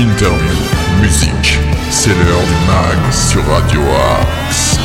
[0.00, 0.54] interview,
[1.00, 1.58] musique.
[1.90, 4.76] C'est l'heure du mag sur Radio Axe.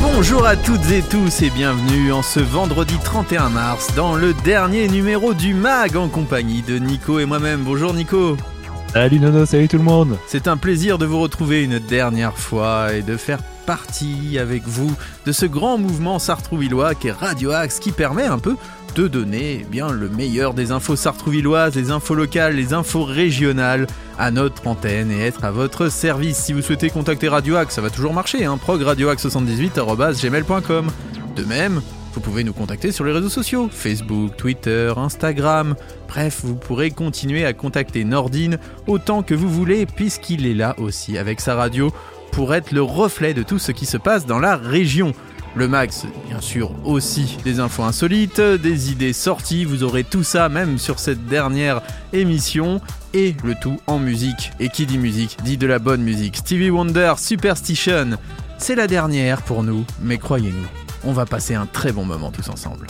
[0.00, 4.86] Bonjour à toutes et tous et bienvenue en ce vendredi 31 mars dans le dernier
[4.88, 7.62] numéro du MAG en compagnie de Nico et moi-même.
[7.64, 8.36] Bonjour Nico
[8.92, 12.94] Salut Nono, salut tout le monde C'est un plaisir de vous retrouver une dernière fois
[12.94, 14.90] et de faire partie avec vous
[15.26, 18.56] de ce grand mouvement sartrouvillois qui est Radio Axe qui permet un peu
[18.96, 23.86] de donner eh bien le meilleur des infos sartrouvilloises, les infos locales, les infos régionales
[24.18, 26.38] à notre antenne et être à votre service.
[26.38, 30.86] Si vous souhaitez contacter Radio Axe, ça va toujours marcher, hein, progradioaxe78.gmail.com.
[31.36, 31.82] De même,
[32.14, 35.74] vous pouvez nous contacter sur les réseaux sociaux, Facebook, Twitter, Instagram.
[36.08, 41.18] Bref, vous pourrez continuer à contacter Nordine autant que vous voulez puisqu'il est là aussi
[41.18, 41.92] avec sa radio
[42.32, 45.12] pour être le reflet de tout ce qui se passe dans la région.
[45.56, 50.50] Le max, bien sûr, aussi des infos insolites, des idées sorties, vous aurez tout ça
[50.50, 51.80] même sur cette dernière
[52.12, 52.82] émission,
[53.14, 54.52] et le tout en musique.
[54.60, 56.36] Et qui dit musique, dit de la bonne musique.
[56.36, 58.18] Stevie Wonder, Superstition,
[58.58, 60.68] c'est la dernière pour nous, mais croyez-nous,
[61.04, 62.86] on va passer un très bon moment tous ensemble.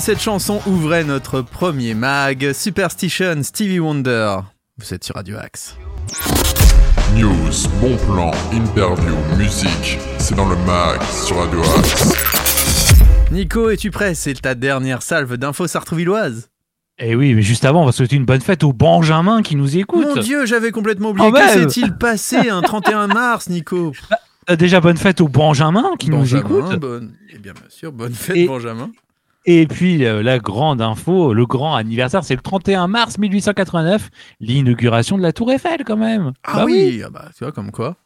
[0.00, 4.36] Cette chanson ouvrait notre premier mag, Superstition, Stevie Wonder.
[4.78, 5.76] Vous êtes sur Radio Axe.
[7.14, 12.12] News, bon plan, interview, musique, c'est dans le mag sur Radio Axe.
[13.32, 14.14] Nico, es-tu prêt?
[14.14, 16.50] C'est ta dernière salve d'infos sartrouvilloises.
[16.98, 19.76] Eh oui, mais juste avant, on va souhaiter une bonne fête aux Benjamin qui nous
[19.76, 20.16] écoutent.
[20.16, 21.28] Mon dieu, j'avais complètement oublié.
[21.28, 23.92] Oh, que s'est-il passé un 31 mars, Nico?
[24.50, 26.76] Euh, Déjà, bonne fête aux Benjamin qui nous écoutent.
[26.78, 27.14] bonne...
[27.34, 28.90] Eh bien, bien sûr, bonne fête, Et- Benjamin.
[29.46, 34.08] Et puis, euh, la grande info, le grand anniversaire, c'est le 31 mars 1889,
[34.40, 36.32] l'inauguration de la Tour Eiffel quand même.
[36.44, 37.96] Ah Bah oui, ah bah, tu vois, comme quoi.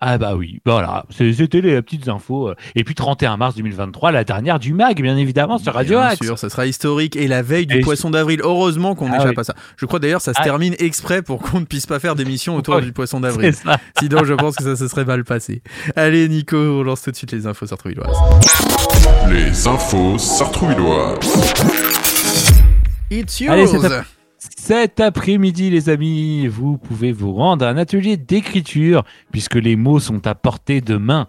[0.00, 2.52] Ah bah oui, voilà, c'était les petites infos.
[2.76, 6.24] Et puis 31 mars 2023, la dernière du MAG, bien évidemment, sur Radio Bien Axe.
[6.24, 7.16] sûr, ça sera historique.
[7.16, 9.34] Et la veille du Et- poisson d'avril, heureusement qu'on Ah n'échappe oui.
[9.40, 9.54] à ça.
[9.76, 10.44] Je crois d'ailleurs ça se Ah.
[10.44, 13.52] termine exprès pour qu'on ne puisse pas faire d'émission autour du poisson d'avril.
[13.98, 15.62] Sinon, je pense que ça se serait mal passé.
[15.96, 18.16] Allez, Nico, on lance tout de suite les infos sartrouvilloises.
[19.30, 21.18] Les infos sartrouvilloises.
[23.10, 23.82] It's Allez, yours
[24.38, 29.76] c'est Cet après-midi, les amis, vous pouvez vous rendre à un atelier d'écriture, puisque les
[29.76, 31.28] mots sont à portée de main.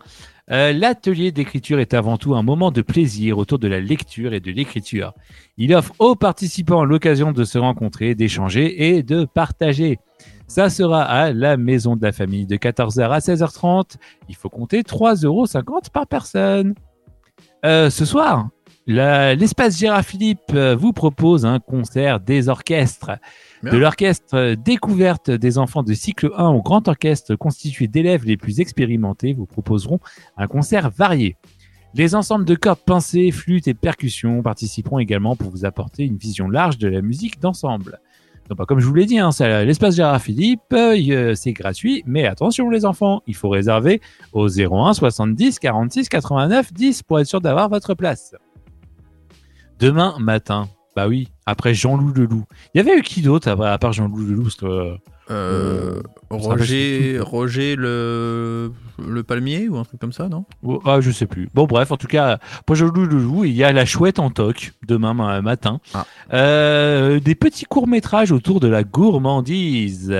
[0.49, 4.39] Euh, L'atelier d'écriture est avant tout un moment de plaisir autour de la lecture et
[4.39, 5.13] de l'écriture.
[5.57, 9.99] Il offre aux participants l'occasion de se rencontrer, d'échanger et de partager.
[10.47, 13.95] Ça sera à la Maison de la Famille de 14h à 16h30.
[14.29, 15.45] Il faut compter 3,50 euros
[15.91, 16.75] par personne.
[17.65, 18.49] Euh, ce soir,
[18.87, 23.11] l'espace Gérard Philippe euh, vous propose un concert des orchestres.
[23.61, 23.73] Bien.
[23.73, 28.37] De l'orchestre euh, découverte des enfants de cycle 1 au grand orchestre constitué d'élèves les
[28.37, 29.99] plus expérimentés vous proposeront
[30.37, 31.35] un concert varié.
[31.95, 36.47] Les ensembles de cordes pincées, flûtes et percussions participeront également pour vous apporter une vision
[36.47, 37.99] large de la musique d'ensemble.
[38.67, 42.03] Comme je vous l'ai dit, hein, c'est à l'espace Gérard Philippe, euh, euh, c'est gratuit,
[42.05, 44.01] mais attention les enfants, il faut réserver
[44.33, 48.33] au 01 70 46 89 10 pour être sûr d'avoir votre place.
[49.79, 52.45] Demain matin, bah oui, après Jean-Loup Leloup.
[52.73, 54.97] Il y avait eu qui d'autre à part Jean-Loup Leloup parce que,
[55.31, 58.71] euh, Roger, Roger le,
[59.05, 60.45] le palmier ou un truc comme ça, non?
[60.63, 61.49] Oh, ah, Je sais plus.
[61.53, 65.41] Bon, bref, en tout cas, Leloup, il y a La Chouette en toc demain ma-
[65.41, 65.79] matin.
[65.93, 66.05] Ah.
[66.33, 70.11] Euh, des petits courts-métrages autour de la gourmandise.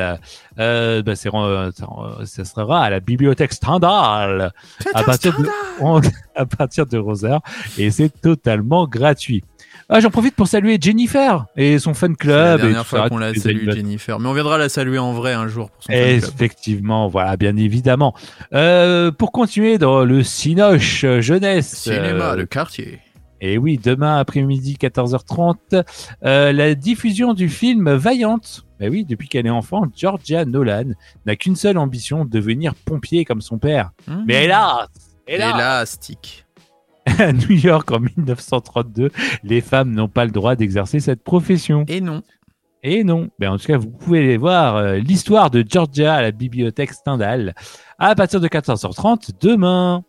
[0.60, 4.52] Euh, bah, c'est, euh, ça, euh, ça sera à la bibliothèque Stendhal.
[4.94, 5.48] à partir de,
[6.36, 7.40] à partir de 11h
[7.78, 9.44] et c'est totalement gratuit.
[9.92, 12.60] Ah, j'en profite pour saluer Jennifer et son fan C'est la club.
[12.60, 13.72] et dernière tout fois qu'on l'a salué.
[13.72, 14.20] Jennifer.
[14.20, 16.32] Mais on viendra la saluer en vrai un jour pour son fan club.
[16.36, 18.14] Effectivement, voilà, bien évidemment.
[18.54, 21.74] Euh, pour continuer dans le Cinoche euh, jeunesse.
[21.76, 23.00] Cinéma euh, de quartier.
[23.42, 25.84] et oui, demain après-midi 14h30,
[26.24, 28.66] euh, la diffusion du film Vaillante.
[28.80, 30.92] Ben oui, depuis qu'elle est enfant, Georgia Nolan
[31.26, 33.90] n'a qu'une seule ambition, devenir pompier comme son père.
[34.08, 34.16] Mmh.
[34.28, 34.88] Mais hélas,
[35.28, 36.46] hélas, Élastique.
[37.24, 39.12] à New York en 1932,
[39.44, 41.84] les femmes n'ont pas le droit d'exercer cette profession.
[41.88, 42.22] Et non.
[42.82, 43.30] Et non.
[43.40, 46.94] Ben, en tout cas, vous pouvez aller voir euh, l'histoire de Georgia à la bibliothèque
[46.94, 47.54] Stendhal
[47.98, 50.06] à partir de 14h30 demain.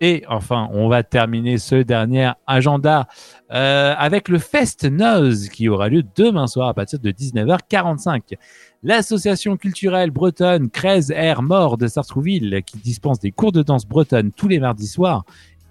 [0.00, 3.06] Et enfin, on va terminer ce dernier agenda
[3.52, 8.34] euh, avec le Fest Nose qui aura lieu demain soir à partir de 19h45.
[8.82, 14.32] L'association culturelle bretonne 13 Air Mort de Sartrouville qui dispense des cours de danse bretonne
[14.32, 15.24] tous les mardis soirs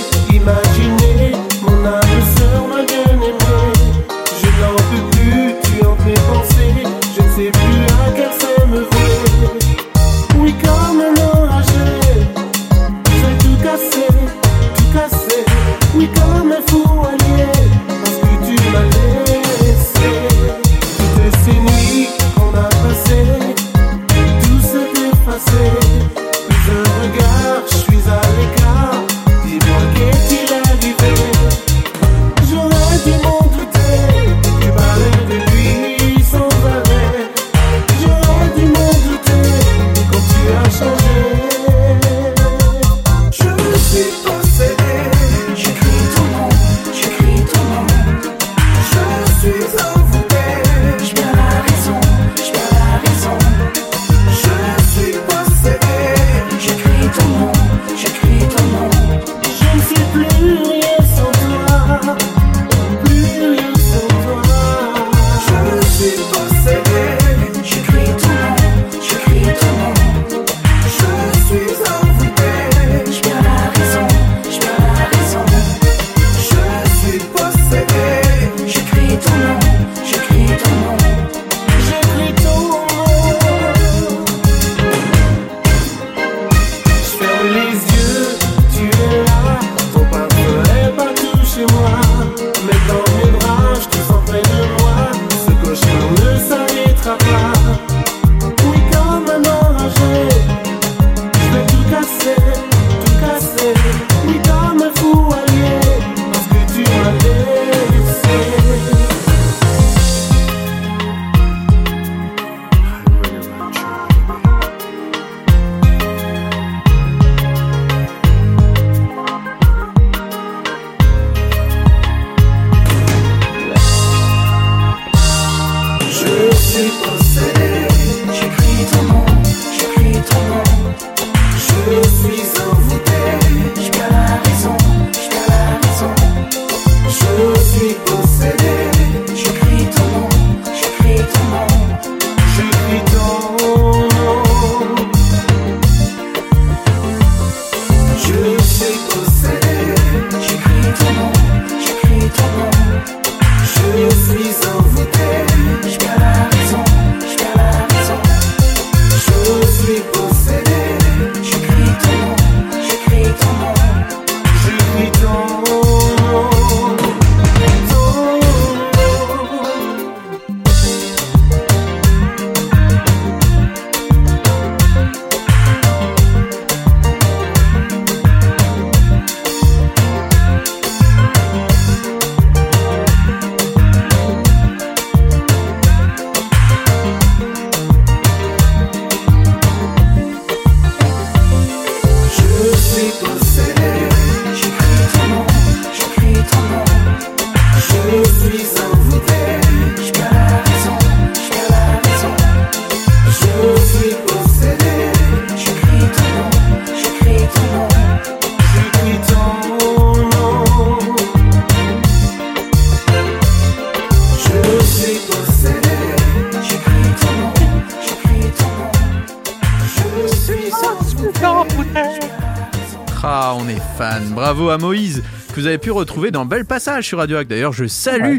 [224.69, 227.47] À Moïse, que vous avez pu retrouver dans Bel Passage sur Radio Hack.
[227.47, 228.37] D'ailleurs, je salue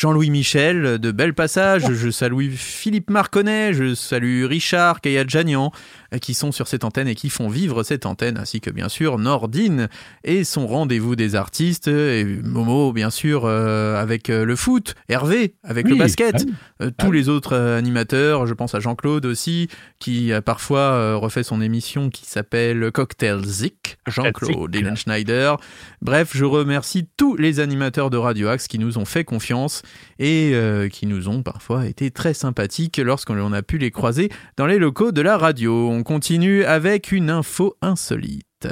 [0.00, 5.72] Jean-Louis Michel de Bel Passage, je salue Philippe Marconnet, je salue Richard Kayadjanian,
[6.14, 8.88] euh, qui sont sur cette antenne et qui font vivre cette antenne, ainsi que bien
[8.88, 9.90] sûr Nordine
[10.24, 15.52] et son rendez-vous des artistes, et Momo bien sûr euh, avec euh, le foot, Hervé
[15.64, 20.32] avec le basket, ah euh, tous les autres animateurs, je pense à Jean-Claude aussi, qui
[20.32, 24.70] a parfois refait son émission qui s'appelle Cocktail Zik, Jean-Claude.
[24.70, 25.58] Dylan Schneider.
[26.00, 29.82] Bref, je remercie tous les animateurs de Radio Axe qui nous ont fait confiance
[30.18, 34.66] et euh, qui nous ont parfois été très sympathiques lorsqu'on a pu les croiser dans
[34.66, 35.88] les locaux de la radio.
[35.90, 38.68] On continue avec une info insolite.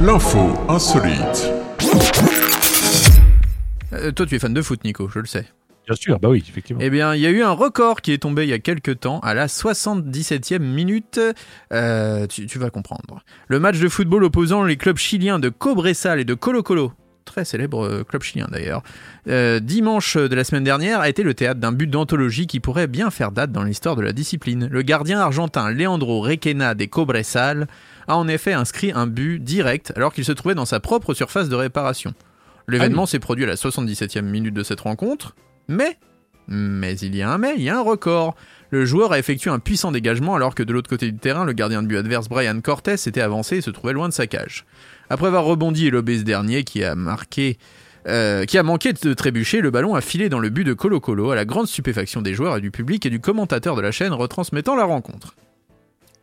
[0.00, 1.52] L'info insolite.
[3.92, 5.46] Euh, toi, tu es fan de foot, Nico, je le sais.
[5.86, 6.82] Bien sûr, bah oui, effectivement.
[6.84, 9.00] Eh bien, il y a eu un record qui est tombé il y a quelques
[9.00, 11.18] temps, à la 77e minute.
[11.72, 13.24] Euh, tu, tu vas comprendre.
[13.48, 16.92] Le match de football opposant les clubs chiliens de Cobresal et de Colo Colo,
[17.28, 18.82] très célèbre euh, club chilien d'ailleurs,
[19.28, 22.86] euh, dimanche de la semaine dernière a été le théâtre d'un but d'anthologie qui pourrait
[22.86, 24.68] bien faire date dans l'histoire de la discipline.
[24.70, 27.68] Le gardien argentin Leandro Requena des Cobresal
[28.08, 31.48] a en effet inscrit un but direct alors qu'il se trouvait dans sa propre surface
[31.48, 32.14] de réparation.
[32.66, 35.34] L'événement s'est produit à la 77e minute de cette rencontre,
[35.68, 35.96] mais,
[36.48, 38.34] mais il y a un mais, il y a un record.
[38.70, 41.54] Le joueur a effectué un puissant dégagement alors que de l'autre côté du terrain, le
[41.54, 44.66] gardien de but adverse Brian Cortés s'était avancé et se trouvait loin de sa cage.
[45.10, 47.58] Après avoir rebondi et lobé ce dernier qui a marqué
[48.06, 50.98] euh, qui a manqué de trébucher, le ballon a filé dans le but de Colo
[51.00, 53.90] Colo à la grande stupéfaction des joueurs et du public et du commentateur de la
[53.90, 55.34] chaîne retransmettant la rencontre.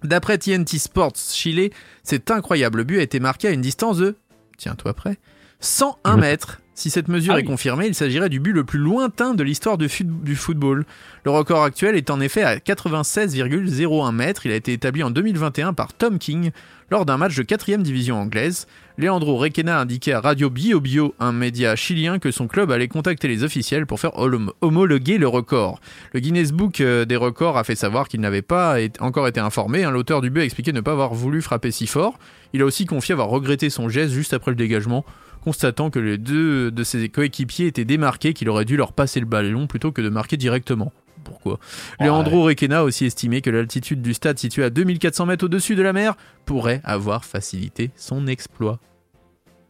[0.04, 1.70] D'après TNT Sports Chile,
[2.04, 4.16] cet incroyable but a été marqué à une distance de,
[4.58, 5.18] tiens-toi prêt,
[5.60, 6.22] 101 Ouais.
[6.22, 6.62] mètres.
[6.78, 9.78] Si cette mesure Ah est confirmée, il s'agirait du but le plus lointain de l'histoire
[9.78, 10.86] du football.
[11.24, 14.46] Le record actuel est en effet à 96,01 mètres.
[14.46, 16.52] Il a été établi en 2021 par Tom King
[16.90, 18.68] lors d'un match de 4ème division anglaise.
[18.98, 22.88] Leandro Requena a indiqué à Radio Bio Bio, un média chilien, que son club allait
[22.88, 25.80] contacter les officiels pour faire hom- homologuer le record.
[26.14, 29.84] Le Guinness Book euh, des records a fait savoir qu'il n'avait pas encore été informé.
[29.84, 29.92] hein.
[29.92, 32.18] L'auteur du but a expliqué ne pas avoir voulu frapper si fort.
[32.54, 35.04] Il a aussi confié avoir regretté son geste juste après le dégagement,
[35.44, 39.26] constatant que les deux de ses coéquipiers étaient démarqués, qu'il aurait dû leur passer le
[39.26, 40.94] ballon plutôt que de marquer directement.
[41.26, 41.60] Pourquoi
[42.00, 45.82] Leandro Requena a aussi estimé que l'altitude du stade situé à 2400 mètres au-dessus de
[45.82, 46.16] la mer
[46.46, 48.80] pourrait avoir facilité son exploit.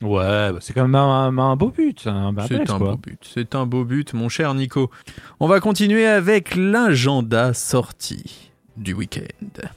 [0.01, 2.01] Ouais, bah, c'est quand même un, un beau but.
[2.01, 2.33] C'est un
[2.65, 2.77] quoi.
[2.79, 4.91] beau but, c'est un beau but, mon cher Nico.
[5.39, 9.67] On va continuer avec l'agenda sorti du week-end.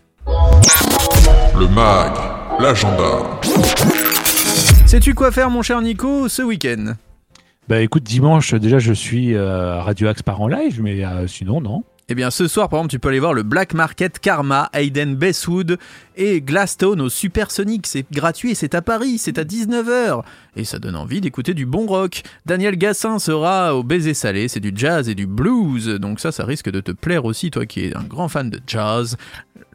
[1.58, 2.12] Le mag,
[2.61, 3.40] l'agenda.
[4.87, 6.94] Sais-tu quoi faire, mon cher Nico, ce week-end?
[7.68, 11.26] Bah écoute, dimanche, déjà, je suis euh, à Radio Axe par en live, mais euh,
[11.26, 11.84] sinon, non.
[12.08, 15.14] Eh bien, ce soir, par exemple, tu peux aller voir le Black Market Karma, Hayden
[15.14, 15.78] Bestwood
[16.16, 17.87] et Glasstone au Supersonic.
[17.87, 20.22] C'est gratuit c'est à Paris, c'est à 19h.
[20.56, 22.22] Et ça donne envie d'écouter du bon rock.
[22.46, 25.88] Daniel Gassin sera au Baiser Salé, c'est du jazz et du blues.
[26.00, 28.60] Donc ça, ça risque de te plaire aussi, toi qui es un grand fan de
[28.66, 29.18] jazz.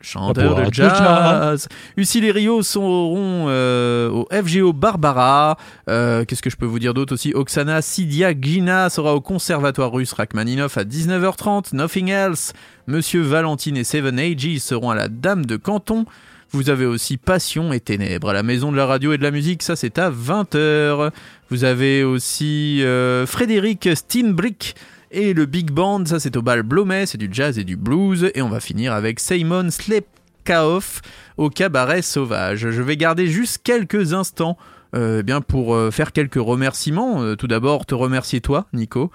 [0.04, 1.68] Chanteur de jazz.
[1.98, 5.58] Ucile et Rio seront euh, au FGO Barbara.
[5.90, 7.34] Euh, Qu'est-ce que je peux vous dire d'autre aussi?
[7.34, 11.76] Oksana Sidia Gina sera au conservatoire russe Rachmaninoff à 19h30.
[11.76, 12.54] Nothing Else.
[12.86, 16.06] Monsieur Valentine et Seven Ages seront à la Dame de Canton.
[16.52, 19.32] Vous avez aussi Passion et Ténèbres à la Maison de la Radio et de la
[19.32, 21.10] Musique, ça c'est à 20h.
[21.50, 24.76] Vous avez aussi euh, Frédéric Steinbrick
[25.14, 28.30] et le Big Band, ça c'est au bal Blomet, c'est du jazz et du blues.
[28.36, 31.02] Et on va finir avec Simon Slepkaoff
[31.38, 32.70] au cabaret sauvage.
[32.72, 34.58] Je vais garder juste quelques instants.
[34.96, 39.10] euh, eh bien pour euh, faire quelques remerciements, Euh, tout d'abord te remercier toi, Nico,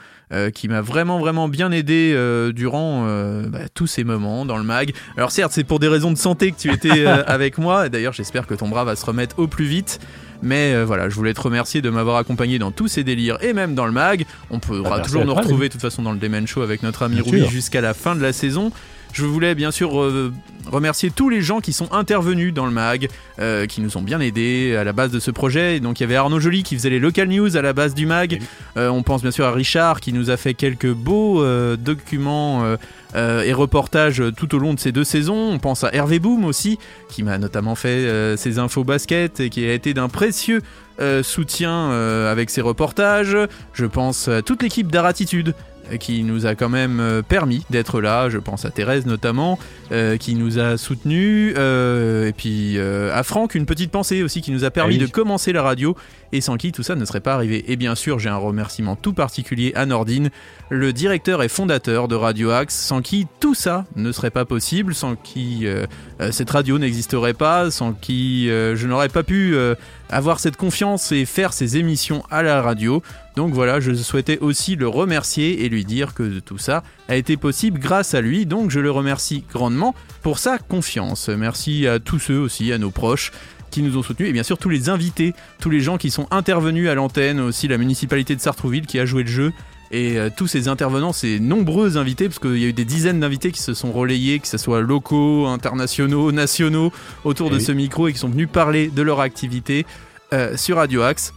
[0.53, 2.15] qui m'a vraiment vraiment bien aidé
[2.55, 3.07] durant
[3.49, 4.93] bah, tous ces moments dans le mag.
[5.17, 7.07] Alors certes, c'est pour des raisons de santé que tu étais
[7.37, 7.89] avec moi.
[7.89, 10.01] D'ailleurs, j'espère que ton bras va se remettre au plus vite.
[10.43, 13.53] Mais euh, voilà, je voulais te remercier de m'avoir accompagné dans tous ces délires et
[13.53, 14.25] même dans le mag.
[14.51, 17.03] On pourra Ah, toujours nous retrouver de toute façon dans le Demen Show avec notre
[17.03, 18.71] ami Bien Ruby jusqu'à la fin de la saison.
[19.13, 20.33] Je voulais bien sûr euh,
[20.71, 24.21] remercier tous les gens qui sont intervenus dans le mag, euh, qui nous ont bien
[24.21, 25.77] aidés à la base de ce projet.
[25.77, 27.95] Et donc il y avait Arnaud Joly qui faisait les local news à la base
[27.95, 28.41] du mag.
[28.77, 32.77] Euh, on pense bien sûr à Richard qui nous a fait quelques beaux euh, documents
[33.15, 35.51] euh, et reportages tout au long de ces deux saisons.
[35.53, 39.49] On pense à Hervé Boom aussi, qui m'a notamment fait euh, ses infos basket et
[39.49, 40.61] qui a été d'un précieux
[41.01, 41.91] euh, soutien
[42.31, 43.37] avec ses reportages.
[43.73, 45.55] Je pense à toute l'équipe d'Aratitude
[45.97, 48.29] qui nous a quand même euh, permis d'être là.
[48.29, 49.59] Je pense à Thérèse notamment,
[49.93, 51.55] euh, qui nous a soutenus.
[51.57, 54.99] euh, et puis euh, à Franck, une petite pensée aussi qui nous a permis Ah
[55.01, 55.07] oui.
[55.07, 55.97] de commencer la radio
[56.33, 57.65] et sans qui tout ça ne serait pas arrivé.
[57.73, 60.29] Et bien sûr, j'ai un remerciement tout particulier à Nordine,
[60.69, 64.95] le directeur et fondateur de Radio Axe, sans qui tout ça ne serait pas possible,
[64.95, 65.87] sans qui euh,
[66.31, 69.75] cette radio n'existerait pas, sans qui euh, je n'aurais pas pu euh,
[70.11, 73.03] avoir cette confiance et faire ces émissions à la radio.
[73.39, 77.37] Donc voilà, je souhaitais aussi le remercier et lui dire que tout ça a été
[77.37, 78.47] possible grâce à lui.
[78.47, 81.29] Donc je le remercie grandement pour sa confiance.
[81.29, 83.31] Merci à tous ceux aussi, à nos proches
[83.71, 86.27] qui nous ont soutenus et bien sûr tous les invités, tous les gens qui sont
[86.33, 89.53] intervenus à l'antenne, aussi la municipalité de Sartrouville qui a joué le jeu
[89.93, 93.21] et euh, tous ces intervenants, ces nombreux invités, parce qu'il y a eu des dizaines
[93.21, 97.63] d'invités qui se sont relayés, que ce soit locaux, internationaux, nationaux, autour Eh de oui.
[97.65, 99.87] ce micro et qui sont venus parler de leur activité
[100.33, 101.33] euh, sur Radio Axe.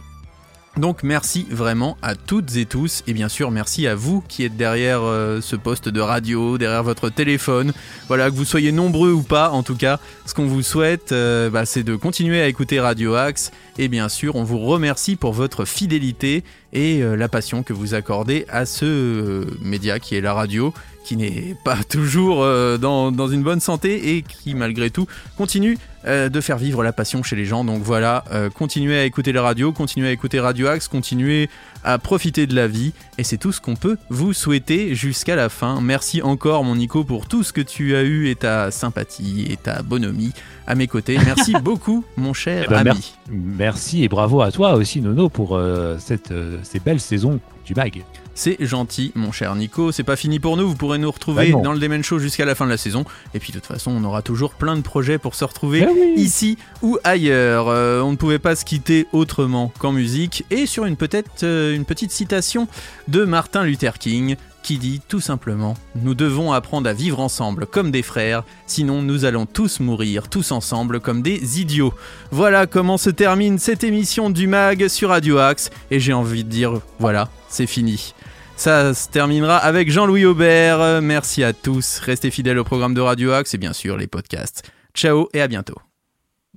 [0.78, 3.02] Donc merci vraiment à toutes et tous.
[3.06, 6.82] Et bien sûr merci à vous qui êtes derrière euh, ce poste de radio, derrière
[6.82, 7.72] votre téléphone.
[8.08, 11.50] Voilà, que vous soyez nombreux ou pas, en tout cas, ce qu'on vous souhaite, euh,
[11.50, 13.50] bah, c'est de continuer à écouter Radio Axe.
[13.76, 17.92] Et bien sûr on vous remercie pour votre fidélité et euh, la passion que vous
[17.92, 20.72] accordez à ce média qui est la radio,
[21.04, 25.78] qui n'est pas toujours euh, dans, dans une bonne santé et qui malgré tout continue
[26.04, 27.62] euh, de faire vivre la passion chez les gens.
[27.62, 31.48] Donc voilà, euh, continuez à écouter la radio, continuez à écouter Radio Axe, continuez
[31.84, 35.48] à profiter de la vie et c'est tout ce qu'on peut vous souhaiter jusqu'à la
[35.48, 35.80] fin.
[35.80, 39.56] Merci encore mon Nico pour tout ce que tu as eu et ta sympathie et
[39.56, 40.32] ta bonhomie
[40.66, 41.18] à mes côtés.
[41.24, 43.14] Merci beaucoup mon cher Eh ben, ami.
[43.30, 47.38] Merci et bravo à toi aussi, Nono, pour euh, cette, euh, ces belles saisons
[47.72, 48.04] du mag.
[48.34, 49.92] C'est gentil, mon cher Nico.
[49.92, 50.66] C'est pas fini pour nous.
[50.68, 51.62] Vous pourrez nous retrouver Bah non.
[51.62, 53.04] dans le Demen Show jusqu'à la fin de la saison.
[53.34, 55.90] Et puis, de toute façon, on aura toujours plein de projets pour se retrouver Ben
[55.92, 56.14] oui.
[56.16, 57.68] ici ou ailleurs.
[57.68, 60.44] Euh, on ne pouvait pas se quitter autrement qu'en musique.
[60.50, 62.68] Et sur une, peut-être, euh, une petite citation
[63.08, 67.90] de Martin Luther King qui dit tout simplement Nous devons apprendre à vivre ensemble comme
[67.90, 71.92] des frères, sinon nous allons tous mourir, tous ensemble comme des idiots.
[72.30, 75.70] Voilà comment se termine cette émission du MAG sur Radio Axe.
[75.90, 78.14] Et j'ai envie de dire voilà, c'est fini.
[78.56, 81.02] Ça se terminera avec Jean-Louis Aubert.
[81.02, 81.98] Merci à tous.
[81.98, 84.62] Restez fidèles au programme de Radio Axe et bien sûr les podcasts.
[84.94, 85.78] Ciao et à bientôt.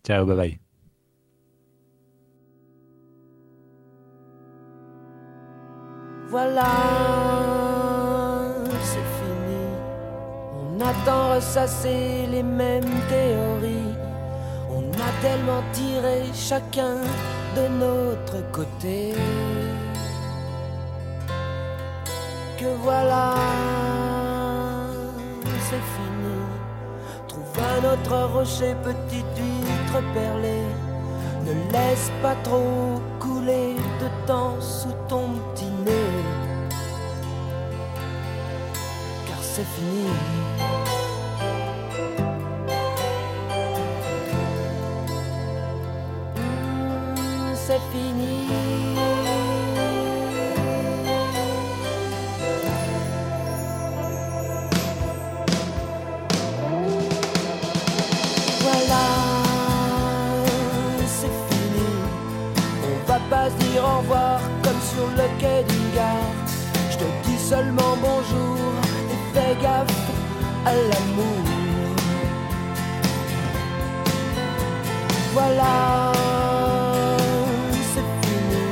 [0.06, 0.60] Ciao, bye bye.
[6.30, 7.65] Voilà,
[10.86, 13.96] On a tant ressassé les mêmes théories.
[14.70, 16.98] On a tellement tiré chacun
[17.56, 19.16] de notre côté.
[22.60, 23.34] Que voilà,
[25.44, 26.38] c'est fini.
[27.30, 30.68] Trouve un autre rocher, petite huître perlée.
[31.46, 36.45] Ne laisse pas trop couler de temps sous ton petit nez.
[39.56, 40.10] C'est fini.
[46.36, 48.55] Hmm, C'est fini.
[70.66, 71.44] à l'amour.
[75.34, 76.12] Voilà,
[77.92, 78.66] c'est fini.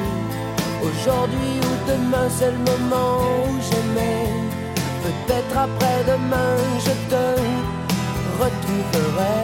[0.87, 4.27] Aujourd'hui ou demain, c'est le moment où j'aimais.
[5.03, 7.23] Peut-être après-demain, je te
[8.41, 9.42] retrouverai.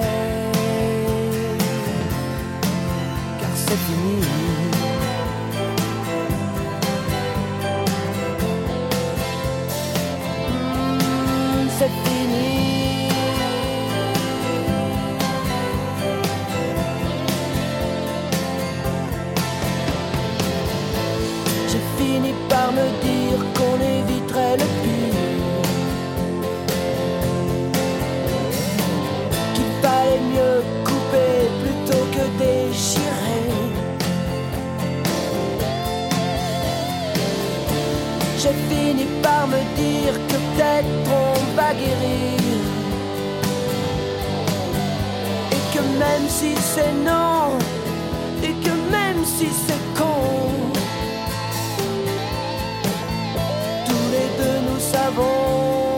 [45.97, 47.57] Même si c'est non,
[48.43, 50.51] et que même si c'est con,
[53.85, 55.97] tous les deux nous savons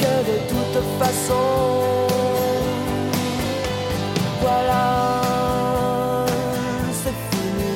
[0.00, 2.06] que de toute façon,
[4.40, 6.24] voilà,
[7.02, 7.74] c'est fini.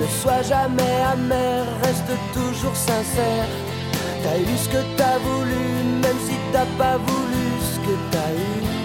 [0.00, 3.48] Ne sois jamais amer, reste toujours sincère.
[4.22, 5.64] T'as eu ce que t'as voulu,
[6.02, 8.79] même si t'as pas voulu ce que t'as eu.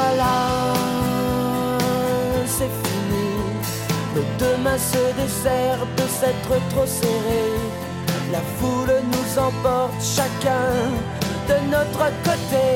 [0.00, 0.74] Voilà,
[2.46, 3.28] c'est fini.
[4.14, 7.60] Nos deux mains se desserrent de s'être trop serrés.
[8.32, 10.72] La foule nous emporte chacun
[11.48, 12.66] de notre côté.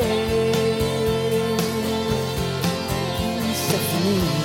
[3.68, 4.43] C'est fini.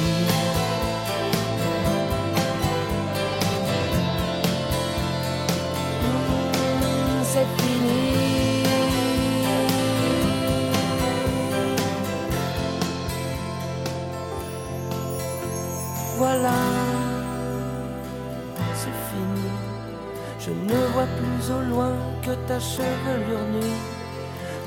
[22.60, 23.78] Chevelure nue.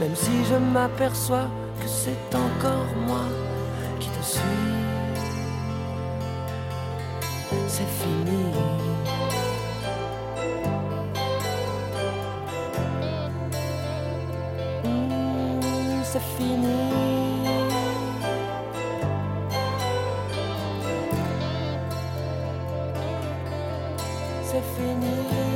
[0.01, 1.49] Même si je m'aperçois
[1.81, 3.27] que c'est encore moi
[4.01, 4.41] qui te suis.
[7.69, 8.45] C'est fini.
[14.85, 16.79] Mm, C'est fini.
[24.45, 25.52] C'est fini.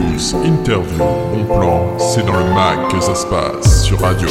[0.00, 4.28] News, interview, bon plan, c'est dans le mag que ça se passe sur Radio.